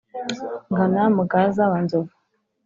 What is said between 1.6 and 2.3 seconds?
wa nzovu